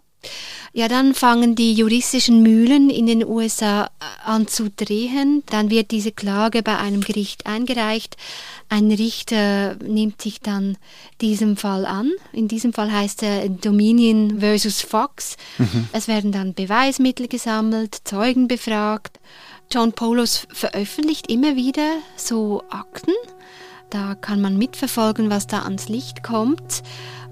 Ja, 0.73 0.87
dann 0.87 1.13
fangen 1.13 1.55
die 1.55 1.73
juristischen 1.73 2.41
Mühlen 2.43 2.89
in 2.89 3.05
den 3.05 3.25
USA 3.25 3.89
an 4.23 4.47
zu 4.47 4.69
drehen. 4.69 5.43
Dann 5.47 5.69
wird 5.69 5.91
diese 5.91 6.11
Klage 6.11 6.63
bei 6.63 6.77
einem 6.77 7.01
Gericht 7.01 7.45
eingereicht. 7.45 8.17
Ein 8.69 8.89
Richter 8.91 9.75
nimmt 9.75 10.21
sich 10.21 10.39
dann 10.39 10.77
diesem 11.19 11.57
Fall 11.57 11.85
an. 11.85 12.11
In 12.31 12.47
diesem 12.47 12.71
Fall 12.71 12.91
heißt 12.91 13.23
er 13.23 13.49
Dominion 13.49 14.39
versus 14.39 14.81
Fox. 14.81 15.35
Mhm. 15.57 15.89
Es 15.91 16.07
werden 16.07 16.31
dann 16.31 16.53
Beweismittel 16.53 17.27
gesammelt, 17.27 17.97
Zeugen 18.05 18.47
befragt. 18.47 19.19
John 19.71 19.91
Polos 19.93 20.47
veröffentlicht 20.53 21.29
immer 21.29 21.55
wieder 21.55 21.97
so 22.15 22.63
Akten 22.69 23.13
da 23.91 24.15
kann 24.15 24.41
man 24.41 24.57
mitverfolgen, 24.57 25.29
was 25.29 25.45
da 25.47 25.61
ans 25.61 25.89
Licht 25.89 26.23
kommt. 26.23 26.81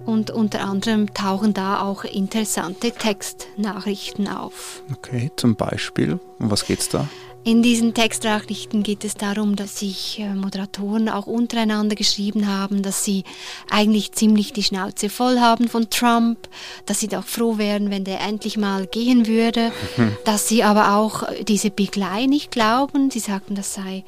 Und 0.05 0.31
unter 0.31 0.61
anderem 0.61 1.13
tauchen 1.13 1.53
da 1.53 1.81
auch 1.81 2.03
interessante 2.03 2.91
Textnachrichten 2.91 4.27
auf. 4.27 4.81
Okay, 4.91 5.31
zum 5.35 5.55
Beispiel. 5.55 6.19
Um 6.39 6.49
was 6.49 6.65
geht's 6.65 6.89
da? 6.89 7.07
In 7.45 7.63
diesen 7.63 7.93
Textnachrichten 7.93 8.83
geht 8.83 9.05
es 9.05 9.15
darum, 9.15 9.55
dass 9.55 9.79
sich 9.79 10.19
äh, 10.19 10.33
Moderatoren 10.33 11.07
auch 11.07 11.25
untereinander 11.25 11.95
geschrieben 11.95 12.47
haben, 12.47 12.83
dass 12.83 13.05
sie 13.05 13.23
eigentlich 13.69 14.11
ziemlich 14.11 14.51
die 14.51 14.63
Schnauze 14.63 15.09
voll 15.09 15.39
haben 15.39 15.69
von 15.69 15.89
Trump, 15.89 16.49
dass 16.85 16.99
sie 16.99 17.07
doch 17.07 17.23
froh 17.25 17.57
wären, 17.57 17.91
wenn 17.91 18.03
der 18.03 18.19
endlich 18.19 18.57
mal 18.57 18.87
gehen 18.87 19.25
würde, 19.25 19.71
mhm. 19.95 20.17
dass 20.25 20.49
sie 20.49 20.63
aber 20.63 20.95
auch 20.95 21.23
diese 21.43 21.71
Big 21.71 21.95
Lie 21.95 22.27
nicht 22.27 22.51
glauben. 22.51 23.09
Sie 23.09 23.19
sagten, 23.19 23.55
das 23.55 23.73
sei 23.73 24.03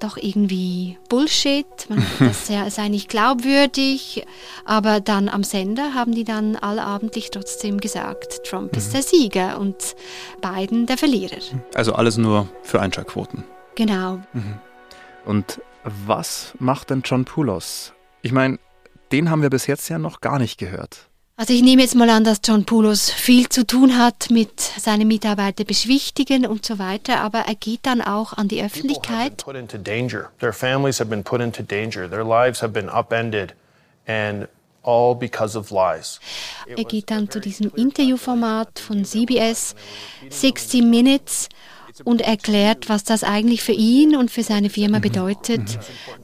doch 0.00 0.16
irgendwie 0.16 0.98
Bullshit, 1.08 1.66
man, 1.88 2.04
das 2.18 2.46
sei 2.46 2.88
nicht 2.88 3.08
glaubwürdig, 3.08 4.26
aber 4.64 5.00
dann 5.00 5.28
am 5.28 5.44
Sender 5.44 5.94
haben 5.94 6.14
die 6.14 6.24
dann 6.24 6.56
allabendlich 6.56 7.30
trotzdem 7.30 7.78
gesagt, 7.78 8.44
Trump 8.44 8.76
ist 8.76 8.88
mhm. 8.88 8.92
der 8.92 9.02
Sieger 9.02 9.58
und 9.58 9.96
Biden 10.40 10.86
der 10.86 10.98
Verlierer. 10.98 11.38
Also 11.74 11.92
alles 11.92 12.16
nur 12.16 12.48
für 12.62 12.80
Einschaltquoten. 12.80 13.44
Genau. 13.74 14.20
Mhm. 14.32 14.58
Und 15.24 15.60
was 15.84 16.54
macht 16.58 16.90
denn 16.90 17.02
John 17.04 17.24
Poulos? 17.24 17.92
Ich 18.22 18.32
meine, 18.32 18.58
den 19.12 19.30
haben 19.30 19.42
wir 19.42 19.50
bis 19.50 19.66
jetzt 19.66 19.88
ja 19.88 19.98
noch 19.98 20.20
gar 20.20 20.38
nicht 20.38 20.58
gehört. 20.58 21.09
Also 21.40 21.54
ich 21.54 21.62
nehme 21.62 21.80
jetzt 21.80 21.94
mal 21.94 22.10
an, 22.10 22.22
dass 22.22 22.42
John 22.44 22.66
Poulos 22.66 23.08
viel 23.08 23.48
zu 23.48 23.66
tun 23.66 23.96
hat 23.96 24.28
mit 24.28 24.60
seinen 24.60 25.08
Mitarbeitern 25.08 25.64
beschwichtigen 25.64 26.44
und 26.44 26.66
so 26.66 26.78
weiter, 26.78 27.22
aber 27.22 27.38
er 27.48 27.54
geht 27.54 27.80
dann 27.84 28.02
auch 28.02 28.34
an 28.34 28.48
die 28.48 28.62
Öffentlichkeit. 28.62 29.42
Their 30.38 30.52
families 30.52 31.00
have 31.00 31.08
been 31.08 31.24
put 31.24 31.40
into 31.40 31.62
danger. 31.62 32.10
Their 32.10 32.24
lives 32.24 32.60
have 32.60 32.74
been 32.74 32.90
upended 32.90 33.54
and 34.06 34.48
all 34.82 35.14
because 35.14 35.56
of 35.58 35.70
lies. 35.70 36.20
Er 36.66 36.84
geht 36.84 37.10
dann 37.10 37.30
zu 37.30 37.40
diesem 37.40 37.72
Interviewformat 37.74 38.78
von 38.78 39.06
CBS 39.06 39.74
60 40.28 40.82
Minutes 40.82 41.48
und 42.04 42.20
erklärt, 42.20 42.88
was 42.88 43.04
das 43.04 43.24
eigentlich 43.24 43.62
für 43.62 43.72
ihn 43.72 44.16
und 44.16 44.30
für 44.30 44.42
seine 44.42 44.70
Firma 44.70 44.98
mhm. 44.98 45.02
bedeutet, 45.02 45.78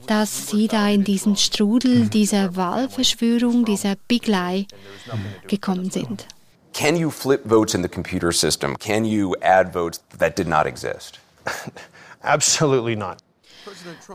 dass 0.07 0.47
sie 0.47 0.67
da 0.67 0.87
in 0.89 1.03
diesen 1.03 1.35
Strudel 1.35 2.05
mhm. 2.05 2.09
dieser 2.09 2.55
Wahlverschwörung, 2.55 3.65
dieser 3.65 3.95
Big 4.07 4.27
Lie 4.27 4.67
gekommen 5.47 5.89
sind. 5.91 6.27
Can 6.73 6.95
you 6.95 7.09
flip 7.09 7.41
votes 7.45 7.73
in 7.73 7.81
the 7.81 7.89
computer 7.89 8.31
system? 8.31 8.77
Can 8.77 9.03
you 9.03 9.35
add 9.41 9.73
votes 9.73 10.03
that 10.19 10.37
did 10.37 10.47
not 10.47 10.67
exist? 10.67 11.19
Absolutely 12.21 12.95
not. 12.95 13.17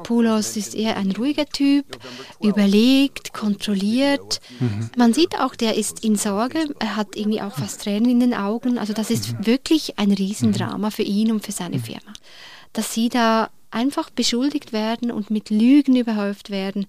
Poulos 0.03 0.57
ist 0.57 0.75
eher 0.75 0.97
ein 0.97 1.11
ruhiger 1.13 1.47
Typ, 1.47 1.99
überlegt, 2.41 3.33
kontrolliert. 3.33 4.41
Mhm. 4.59 4.91
Man 4.97 5.15
sieht 5.15 5.39
auch, 5.39 5.55
der 5.55 5.77
ist 5.77 6.05
in 6.05 6.17
Sorge. 6.17 6.75
Er 6.79 6.97
hat 6.97 7.17
irgendwie 7.17 7.41
auch 7.41 7.55
fast 7.55 7.83
Tränen 7.83 8.11
in 8.11 8.21
den 8.21 8.35
Augen. 8.35 8.79
Also 8.79 8.93
das 8.93 9.11
ist 9.11 9.33
mhm. 9.33 9.47
wirklich 9.47 9.99
ein 9.99 10.13
Riesendrama 10.13 10.91
für 10.91 11.03
ihn 11.03 11.33
und 11.33 11.45
für 11.45 11.53
seine 11.53 11.79
mhm. 11.79 11.83
Firma. 11.83 12.13
Dass 12.73 12.95
sie 12.95 13.09
da 13.09 13.51
einfach 13.71 14.11
beschuldigt 14.11 14.73
werden 14.73 15.11
und 15.11 15.31
mit 15.31 15.51
Lügen 15.51 15.97
überhäuft 15.97 16.51
werden, 16.51 16.87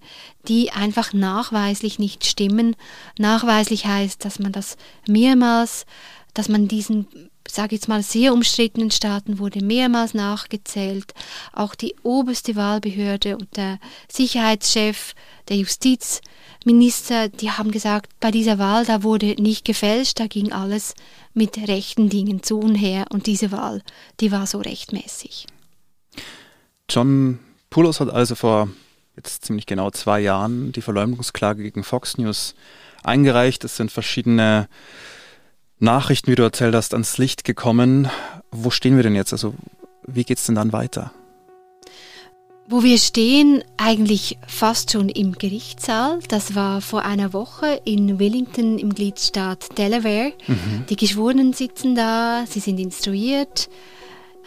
die 0.48 0.70
einfach 0.70 1.12
nachweislich 1.12 1.98
nicht 1.98 2.26
stimmen. 2.26 2.76
Nachweislich 3.18 3.86
heißt, 3.86 4.24
dass 4.24 4.38
man 4.38 4.52
das 4.52 4.76
mehrmals, 5.08 5.86
dass 6.34 6.48
man 6.48 6.68
diesen 6.68 7.06
sage 7.48 7.74
jetzt 7.74 7.88
mal, 7.88 8.02
sehr 8.02 8.32
umstrittenen 8.32 8.90
Staaten 8.90 9.38
wurde 9.38 9.64
mehrmals 9.64 10.14
nachgezählt. 10.14 11.14
Auch 11.52 11.74
die 11.74 11.94
oberste 12.02 12.56
Wahlbehörde 12.56 13.36
und 13.36 13.56
der 13.56 13.78
Sicherheitschef, 14.10 15.14
der 15.48 15.58
Justizminister, 15.58 17.28
die 17.28 17.50
haben 17.50 17.70
gesagt, 17.70 18.12
bei 18.20 18.30
dieser 18.30 18.58
Wahl, 18.58 18.84
da 18.86 19.02
wurde 19.02 19.34
nicht 19.40 19.64
gefälscht, 19.64 20.20
da 20.20 20.26
ging 20.26 20.52
alles 20.52 20.94
mit 21.34 21.56
rechten 21.68 22.08
Dingen 22.08 22.42
zu 22.42 22.58
und 22.58 22.74
her 22.76 23.06
und 23.10 23.26
diese 23.26 23.52
Wahl, 23.52 23.82
die 24.20 24.32
war 24.32 24.46
so 24.46 24.58
rechtmäßig. 24.58 25.46
John 26.88 27.38
Poulos 27.70 28.00
hat 28.00 28.10
also 28.10 28.34
vor 28.34 28.68
jetzt 29.16 29.44
ziemlich 29.44 29.66
genau 29.66 29.90
zwei 29.90 30.20
Jahren 30.20 30.72
die 30.72 30.82
Verleumdungsklage 30.82 31.62
gegen 31.62 31.84
Fox 31.84 32.18
News 32.18 32.54
eingereicht. 33.02 33.64
Es 33.64 33.76
sind 33.76 33.92
verschiedene 33.92 34.68
Nachrichten, 35.84 36.30
wie 36.30 36.34
du 36.34 36.42
erzählt 36.42 36.74
hast, 36.74 36.94
ans 36.94 37.18
Licht 37.18 37.44
gekommen. 37.44 38.08
Wo 38.50 38.70
stehen 38.70 38.96
wir 38.96 39.02
denn 39.02 39.14
jetzt? 39.14 39.32
Also 39.32 39.54
wie 40.06 40.24
geht 40.24 40.38
es 40.38 40.46
denn 40.46 40.56
dann 40.56 40.72
weiter? 40.72 41.12
Wo 42.66 42.82
wir 42.82 42.96
stehen, 42.96 43.62
eigentlich 43.76 44.38
fast 44.46 44.90
schon 44.90 45.10
im 45.10 45.32
Gerichtssaal. 45.32 46.20
Das 46.28 46.54
war 46.54 46.80
vor 46.80 47.04
einer 47.04 47.34
Woche 47.34 47.80
in 47.84 48.18
Wellington 48.18 48.78
im 48.78 48.94
Gliedstaat 48.94 49.76
Delaware. 49.76 50.32
Mhm. 50.46 50.86
Die 50.88 50.96
Geschworenen 50.96 51.52
sitzen 51.52 51.94
da, 51.94 52.44
sie 52.48 52.60
sind 52.60 52.80
instruiert. 52.80 53.68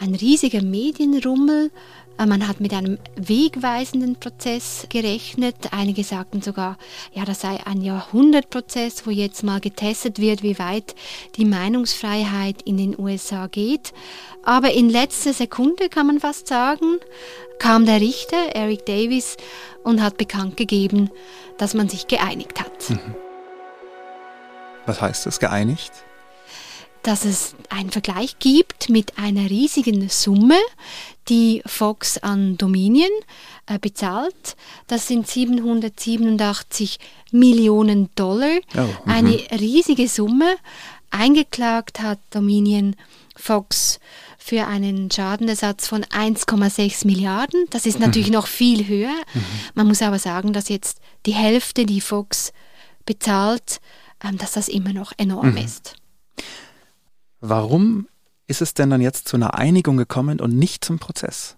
Ein 0.00 0.16
riesiger 0.16 0.62
Medienrummel. 0.62 1.70
Äh, 2.18 2.26
man 2.26 2.46
hat 2.46 2.60
mit 2.60 2.74
einem 2.74 2.98
wegweisenden 3.16 4.16
Prozess 4.16 4.86
gerechnet. 4.88 5.56
Einige 5.70 6.04
sagten 6.04 6.42
sogar, 6.42 6.76
ja, 7.12 7.24
das 7.24 7.40
sei 7.40 7.58
ein 7.64 7.80
Jahrhundertprozess, 7.80 9.06
wo 9.06 9.10
jetzt 9.10 9.42
mal 9.42 9.60
getestet 9.60 10.18
wird, 10.18 10.42
wie 10.42 10.58
weit 10.58 10.94
die 11.36 11.44
Meinungsfreiheit 11.44 12.62
in 12.62 12.76
den 12.76 12.98
USA 12.98 13.46
geht. 13.46 13.92
Aber 14.42 14.72
in 14.72 14.88
letzter 14.88 15.32
Sekunde 15.32 15.88
kann 15.88 16.06
man 16.06 16.20
fast 16.20 16.48
sagen, 16.48 16.98
kam 17.58 17.86
der 17.86 18.00
Richter, 18.00 18.54
Eric 18.54 18.86
Davis, 18.86 19.36
und 19.84 20.02
hat 20.02 20.18
bekannt 20.18 20.56
gegeben, 20.56 21.10
dass 21.56 21.74
man 21.74 21.88
sich 21.88 22.06
geeinigt 22.06 22.60
hat. 22.60 22.90
Mhm. 22.90 23.14
Was 24.86 25.00
heißt 25.00 25.26
das, 25.26 25.38
geeinigt? 25.38 25.92
Dass 27.02 27.24
es 27.24 27.54
einen 27.68 27.90
Vergleich 27.90 28.38
gibt 28.38 28.88
mit 28.88 29.18
einer 29.18 29.48
riesigen 29.50 30.08
Summe, 30.08 30.58
die 31.28 31.62
Fox 31.66 32.18
an 32.18 32.56
Dominion 32.56 33.10
äh, 33.66 33.78
bezahlt. 33.78 34.56
Das 34.86 35.06
sind 35.06 35.26
787 35.26 36.98
Millionen 37.30 38.10
Dollar, 38.14 38.58
oh, 38.76 38.86
eine 39.06 39.38
riesige 39.52 40.08
Summe. 40.08 40.56
Eingeklagt 41.10 42.00
hat 42.00 42.18
Dominion 42.30 42.96
Fox 43.36 44.00
für 44.38 44.66
einen 44.66 45.10
Schadenersatz 45.10 45.86
von 45.86 46.04
1,6 46.04 47.06
Milliarden. 47.06 47.66
Das 47.70 47.86
ist 47.86 48.00
natürlich 48.00 48.28
mhm. 48.28 48.34
noch 48.34 48.46
viel 48.46 48.86
höher. 48.88 49.14
Mhm. 49.34 49.44
Man 49.74 49.86
muss 49.88 50.02
aber 50.02 50.18
sagen, 50.18 50.52
dass 50.52 50.68
jetzt 50.68 51.00
die 51.26 51.34
Hälfte, 51.34 51.84
die 51.84 52.00
Fox 52.00 52.52
bezahlt, 53.04 53.80
ähm, 54.24 54.38
dass 54.38 54.52
das 54.52 54.68
immer 54.68 54.92
noch 54.92 55.12
enorm 55.18 55.50
mhm. 55.50 55.58
ist. 55.58 55.97
Warum 57.40 58.08
ist 58.46 58.62
es 58.62 58.74
denn 58.74 58.90
dann 58.90 59.00
jetzt 59.00 59.28
zu 59.28 59.36
einer 59.36 59.54
Einigung 59.54 59.96
gekommen 59.96 60.40
und 60.40 60.56
nicht 60.56 60.84
zum 60.84 60.98
Prozess? 60.98 61.56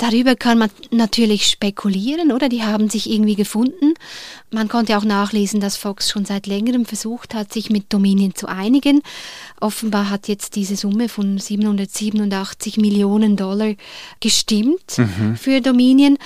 Darüber 0.00 0.36
kann 0.36 0.58
man 0.58 0.70
natürlich 0.92 1.46
spekulieren, 1.46 2.30
oder? 2.30 2.48
Die 2.48 2.62
haben 2.62 2.88
sich 2.88 3.10
irgendwie 3.10 3.34
gefunden. 3.34 3.94
Man 4.52 4.68
konnte 4.68 4.96
auch 4.96 5.02
nachlesen, 5.02 5.60
dass 5.60 5.76
Fox 5.76 6.08
schon 6.08 6.24
seit 6.24 6.46
längerem 6.46 6.86
versucht 6.86 7.34
hat, 7.34 7.52
sich 7.52 7.68
mit 7.68 7.92
Dominion 7.92 8.32
zu 8.36 8.46
einigen. 8.46 9.02
Offenbar 9.60 10.08
hat 10.08 10.28
jetzt 10.28 10.54
diese 10.54 10.76
Summe 10.76 11.08
von 11.08 11.38
787 11.38 12.76
Millionen 12.76 13.36
Dollar 13.36 13.74
gestimmt 14.20 14.98
mhm. 14.98 15.34
für 15.36 15.60
Dominion. 15.60 16.16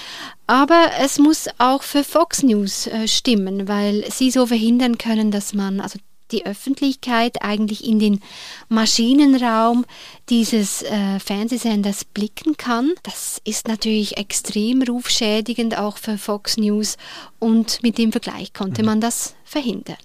Aber 0.47 0.91
es 1.01 1.19
muss 1.19 1.49
auch 1.57 1.83
für 1.83 2.05
Fox 2.05 2.43
News 2.43 2.89
äh, 2.89 3.09
stimmen, 3.09 3.69
weil 3.69 4.05
sie 4.11 4.31
so 4.31 4.47
verhindern 4.47 4.99
können, 4.99 5.31
dass 5.31 5.55
man, 5.55 5.81
also 5.81 5.99
die 6.33 6.47
Öffentlichkeit 6.47 7.43
eigentlich 7.43 7.85
in 7.85 7.99
den 7.99 8.21
Maschinenraum 8.69 9.85
dieses 10.29 10.83
äh, 10.83 11.21
Fernsehsenders 11.21 12.05
blicken 12.05 12.57
kann. 12.57 12.93
Das 13.03 13.41
ist 13.45 13.69
natürlich 13.69 14.17
extrem 14.17 14.83
rufschädigend 14.83 15.79
auch 15.79 15.99
für 15.99 16.19
Fox 16.19 16.57
News 16.57 16.97
und 17.39 17.83
mit 17.83 17.99
dem 17.99 18.13
Vergleich 18.13 18.53
konnte 18.53 18.83
mhm. 18.83 18.87
man 18.87 19.01
das 19.01 19.35
verhindern. 19.45 19.97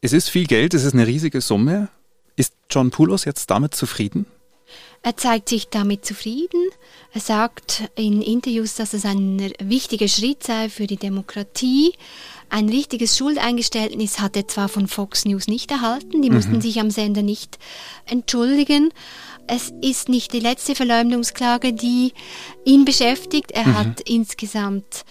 Es 0.00 0.12
ist 0.12 0.28
viel 0.28 0.46
Geld, 0.46 0.74
es 0.74 0.84
ist 0.84 0.92
eine 0.92 1.06
riesige 1.06 1.40
Summe. 1.40 1.88
Ist 2.36 2.54
John 2.68 2.90
Poulos 2.90 3.24
jetzt 3.24 3.50
damit 3.50 3.74
zufrieden? 3.74 4.26
Er 5.04 5.18
zeigt 5.18 5.50
sich 5.50 5.68
damit 5.68 6.06
zufrieden. 6.06 6.70
Er 7.12 7.20
sagt 7.20 7.90
in 7.94 8.22
Interviews, 8.22 8.74
dass 8.74 8.94
es 8.94 9.04
ein 9.04 9.52
wichtiger 9.60 10.08
Schritt 10.08 10.42
sei 10.42 10.70
für 10.70 10.86
die 10.86 10.96
Demokratie. 10.96 11.92
Ein 12.48 12.70
richtiges 12.70 13.18
Schuldeingeständnis 13.18 14.18
hat 14.18 14.34
er 14.34 14.48
zwar 14.48 14.70
von 14.70 14.88
Fox 14.88 15.26
News 15.26 15.46
nicht 15.46 15.70
erhalten, 15.70 16.22
die 16.22 16.30
mhm. 16.30 16.36
mussten 16.36 16.60
sich 16.62 16.80
am 16.80 16.90
Sender 16.90 17.20
nicht 17.20 17.58
entschuldigen. 18.06 18.94
Es 19.46 19.74
ist 19.82 20.08
nicht 20.08 20.32
die 20.32 20.40
letzte 20.40 20.74
Verleumdungsklage, 20.74 21.74
die 21.74 22.14
ihn 22.64 22.86
beschäftigt. 22.86 23.50
Er 23.50 23.66
mhm. 23.66 23.78
hat 23.78 24.00
insgesamt 24.08 25.04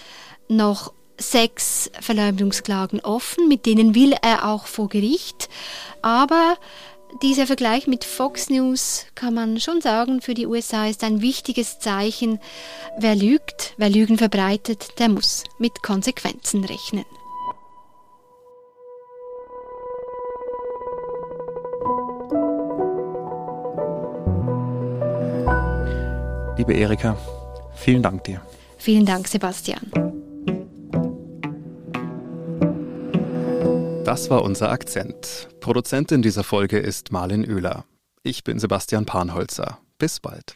noch 0.47 0.91
sechs 1.19 1.91
Verleumdungsklagen 2.01 2.99
offen, 3.01 3.47
mit 3.47 3.67
denen 3.67 3.93
will 3.93 4.15
er 4.23 4.49
auch 4.49 4.65
vor 4.65 4.89
Gericht. 4.89 5.49
Aber 6.01 6.57
dieser 7.21 7.47
Vergleich 7.47 7.87
mit 7.87 8.03
Fox 8.03 8.49
News 8.49 9.05
kann 9.15 9.33
man 9.33 9.59
schon 9.59 9.81
sagen, 9.81 10.21
für 10.21 10.33
die 10.33 10.47
USA 10.47 10.87
ist 10.87 11.03
ein 11.03 11.21
wichtiges 11.21 11.79
Zeichen. 11.79 12.39
Wer 12.97 13.15
lügt, 13.15 13.73
wer 13.77 13.89
Lügen 13.89 14.17
verbreitet, 14.17 14.99
der 14.99 15.09
muss 15.09 15.43
mit 15.59 15.83
Konsequenzen 15.83 16.63
rechnen. 16.63 17.05
Liebe 26.57 26.73
Erika, 26.73 27.17
vielen 27.75 28.01
Dank 28.01 28.23
dir. 28.23 28.41
Vielen 28.77 29.05
Dank, 29.05 29.27
Sebastian. 29.27 30.12
Das 34.13 34.29
war 34.29 34.43
unser 34.43 34.69
Akzent. 34.69 35.49
Produzentin 35.59 36.21
dieser 36.21 36.43
Folge 36.43 36.77
ist 36.77 37.11
Marlin 37.11 37.49
Oehler. 37.49 37.85
Ich 38.21 38.43
bin 38.43 38.59
Sebastian 38.59 39.07
Panholzer. 39.07 39.79
Bis 39.97 40.19
bald. 40.19 40.55